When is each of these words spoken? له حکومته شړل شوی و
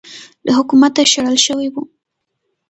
له 0.45 0.51
حکومته 0.57 0.99
شړل 1.13 1.37
شوی 1.45 1.67
و 1.71 1.75